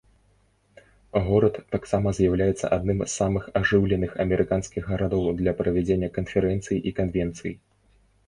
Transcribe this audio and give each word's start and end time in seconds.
Горад 1.25 1.55
таксама 1.73 2.13
з'яўляецца 2.19 2.71
адным 2.77 3.03
з 3.03 3.07
самых 3.21 3.43
ажыўленых 3.61 4.11
амерыканскіх 4.25 4.83
гарадоў 4.93 5.29
для 5.41 5.55
правядзення 5.59 6.09
канферэнцый 6.19 6.77
і 6.93 6.97
канвенцый. 7.01 7.53